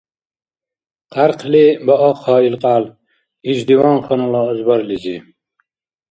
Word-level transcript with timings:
Хъярхъли 1.13 1.65
баахъа 1.85 2.35
ил 2.47 2.55
кьял 2.61 2.83
иш 3.49 3.59
диванханала 3.67 4.41
азбарлизи! 4.51 5.17